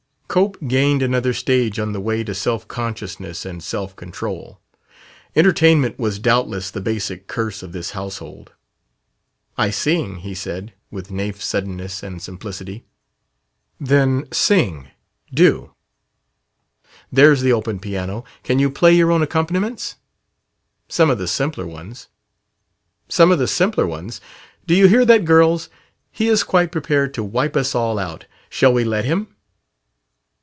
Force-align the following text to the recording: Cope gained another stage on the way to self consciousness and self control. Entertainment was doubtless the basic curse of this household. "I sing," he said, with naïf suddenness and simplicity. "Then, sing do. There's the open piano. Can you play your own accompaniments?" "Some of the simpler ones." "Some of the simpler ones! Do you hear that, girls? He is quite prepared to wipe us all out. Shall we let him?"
Cope 0.33 0.65
gained 0.65 1.01
another 1.03 1.33
stage 1.33 1.77
on 1.77 1.91
the 1.91 1.99
way 1.99 2.23
to 2.23 2.33
self 2.33 2.65
consciousness 2.65 3.45
and 3.45 3.61
self 3.61 3.97
control. 3.97 4.61
Entertainment 5.35 5.99
was 5.99 6.19
doubtless 6.19 6.71
the 6.71 6.79
basic 6.79 7.27
curse 7.27 7.61
of 7.61 7.73
this 7.73 7.89
household. 7.91 8.53
"I 9.57 9.71
sing," 9.71 10.19
he 10.19 10.33
said, 10.33 10.71
with 10.89 11.09
naïf 11.09 11.41
suddenness 11.41 12.01
and 12.01 12.21
simplicity. 12.21 12.85
"Then, 13.77 14.25
sing 14.31 14.87
do. 15.33 15.73
There's 17.11 17.41
the 17.41 17.51
open 17.51 17.81
piano. 17.81 18.23
Can 18.41 18.57
you 18.57 18.71
play 18.71 18.93
your 18.93 19.11
own 19.11 19.21
accompaniments?" 19.21 19.97
"Some 20.87 21.09
of 21.09 21.17
the 21.17 21.27
simpler 21.27 21.67
ones." 21.67 22.07
"Some 23.09 23.33
of 23.33 23.37
the 23.37 23.49
simpler 23.49 23.85
ones! 23.85 24.21
Do 24.65 24.75
you 24.75 24.87
hear 24.87 25.03
that, 25.03 25.25
girls? 25.25 25.67
He 26.09 26.29
is 26.29 26.43
quite 26.43 26.71
prepared 26.71 27.13
to 27.15 27.21
wipe 27.23 27.57
us 27.57 27.75
all 27.75 27.99
out. 27.99 28.27
Shall 28.49 28.71
we 28.71 28.85
let 28.85 29.03
him?" 29.03 29.35